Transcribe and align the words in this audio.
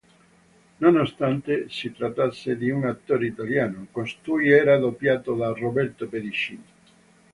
Nonostante 0.79 1.69
si 1.69 1.91
trattasse 1.91 2.57
di 2.57 2.71
un 2.71 2.85
attore 2.85 3.27
italiano, 3.27 3.85
costui 3.91 4.49
era 4.51 4.79
doppiato 4.79 5.35
da 5.35 5.49
Roberto 5.51 6.07
Pedicini. 6.07 6.65